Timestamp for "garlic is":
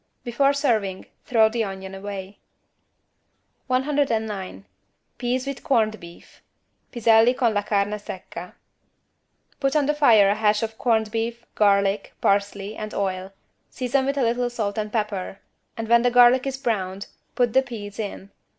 16.09-16.57